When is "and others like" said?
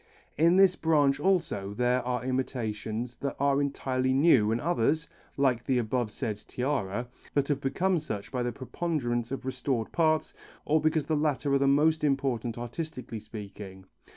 4.51-5.63